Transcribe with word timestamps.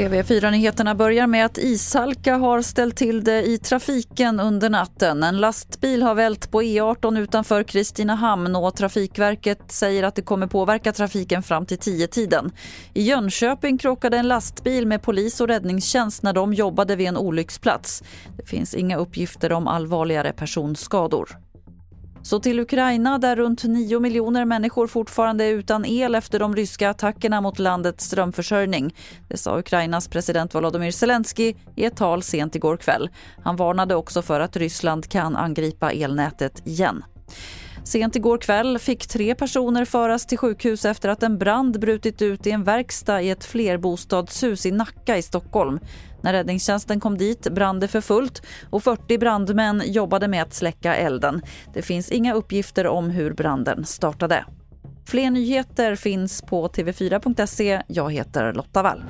TV4-nyheterna 0.00 0.94
börjar 0.94 1.26
med 1.26 1.46
att 1.46 1.58
ishalka 1.58 2.36
har 2.36 2.62
ställt 2.62 2.96
till 2.96 3.24
det 3.24 3.42
i 3.42 3.58
trafiken 3.58 4.40
under 4.40 4.70
natten. 4.70 5.22
En 5.22 5.38
lastbil 5.38 6.02
har 6.02 6.14
vält 6.14 6.50
på 6.50 6.62
E18 6.62 7.18
utanför 7.18 7.62
Kristinehamn 7.62 8.56
och 8.56 8.76
Trafikverket 8.76 9.72
säger 9.72 10.02
att 10.02 10.14
det 10.14 10.22
kommer 10.22 10.46
påverka 10.46 10.92
trafiken 10.92 11.42
fram 11.42 11.66
till 11.66 11.78
10-tiden. 11.78 12.50
I 12.94 13.02
Jönköping 13.02 13.78
krockade 13.78 14.16
en 14.16 14.28
lastbil 14.28 14.86
med 14.86 15.02
polis 15.02 15.40
och 15.40 15.48
räddningstjänst 15.48 16.22
när 16.22 16.32
de 16.32 16.54
jobbade 16.54 16.96
vid 16.96 17.08
en 17.08 17.16
olycksplats. 17.16 18.02
Det 18.36 18.46
finns 18.46 18.74
inga 18.74 18.96
uppgifter 18.96 19.52
om 19.52 19.66
allvarligare 19.66 20.32
personskador. 20.32 21.49
Så 22.22 22.40
till 22.40 22.60
Ukraina 22.60 23.18
där 23.18 23.36
runt 23.36 23.64
9 23.64 24.00
miljoner 24.00 24.44
människor 24.44 24.86
fortfarande 24.86 25.44
är 25.44 25.52
utan 25.52 25.84
el 25.84 26.14
efter 26.14 26.38
de 26.38 26.56
ryska 26.56 26.90
attackerna 26.90 27.40
mot 27.40 27.58
landets 27.58 28.04
strömförsörjning. 28.04 28.94
Det 29.28 29.36
sa 29.36 29.58
Ukrainas 29.58 30.08
president 30.08 30.54
Volodymyr 30.54 30.90
Zelensky 30.90 31.54
i 31.76 31.84
ett 31.84 31.96
tal 31.96 32.22
sent 32.22 32.54
igår 32.54 32.76
kväll. 32.76 33.08
Han 33.42 33.56
varnade 33.56 33.94
också 33.94 34.22
för 34.22 34.40
att 34.40 34.56
Ryssland 34.56 35.08
kan 35.08 35.36
angripa 35.36 35.92
elnätet 35.92 36.66
igen. 36.66 37.04
Sent 37.90 38.16
igår 38.16 38.38
kväll 38.38 38.78
fick 38.78 39.06
tre 39.06 39.34
personer 39.34 39.84
föras 39.84 40.26
till 40.26 40.38
sjukhus 40.38 40.84
efter 40.84 41.08
att 41.08 41.22
en 41.22 41.38
brand 41.38 41.80
brutit 41.80 42.22
ut 42.22 42.46
i 42.46 42.50
en 42.50 42.64
verkstad 42.64 43.22
i 43.22 43.30
ett 43.30 43.44
flerbostadshus 43.44 44.66
i 44.66 44.70
Nacka 44.70 45.16
i 45.16 45.22
Stockholm. 45.22 45.80
När 46.22 46.32
räddningstjänsten 46.32 47.00
kom 47.00 47.18
dit 47.18 47.48
brann 47.50 47.80
det 47.80 47.88
för 47.88 48.00
fullt 48.00 48.42
och 48.70 48.82
40 48.82 49.18
brandmän 49.18 49.82
jobbade 49.86 50.28
med 50.28 50.42
att 50.42 50.54
släcka 50.54 50.96
elden. 50.96 51.42
Det 51.74 51.82
finns 51.82 52.10
inga 52.10 52.34
uppgifter 52.34 52.86
om 52.86 53.10
hur 53.10 53.32
branden 53.32 53.84
startade. 53.84 54.44
Fler 55.06 55.30
nyheter 55.30 55.96
finns 55.96 56.42
på 56.42 56.68
tv4.se. 56.68 57.82
Jag 57.86 58.12
heter 58.12 58.52
Lotta 58.52 58.82
Wall. 58.82 59.02